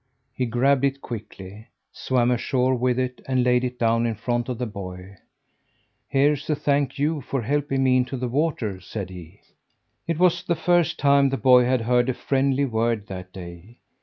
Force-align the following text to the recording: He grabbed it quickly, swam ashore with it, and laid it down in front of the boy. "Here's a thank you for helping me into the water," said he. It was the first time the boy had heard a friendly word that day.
He 0.33 0.47
grabbed 0.47 0.83
it 0.83 0.99
quickly, 0.99 1.67
swam 1.91 2.31
ashore 2.31 2.73
with 2.73 2.97
it, 2.97 3.21
and 3.27 3.43
laid 3.43 3.63
it 3.63 3.77
down 3.77 4.07
in 4.07 4.15
front 4.15 4.49
of 4.49 4.57
the 4.57 4.65
boy. 4.65 5.15
"Here's 6.07 6.49
a 6.49 6.55
thank 6.55 6.97
you 6.97 7.21
for 7.21 7.43
helping 7.43 7.83
me 7.83 7.97
into 7.97 8.17
the 8.17 8.27
water," 8.27 8.79
said 8.79 9.11
he. 9.11 9.41
It 10.07 10.17
was 10.17 10.41
the 10.41 10.55
first 10.55 10.97
time 10.97 11.29
the 11.29 11.37
boy 11.37 11.65
had 11.65 11.81
heard 11.81 12.09
a 12.09 12.15
friendly 12.15 12.65
word 12.65 13.05
that 13.09 13.31
day. 13.31 13.77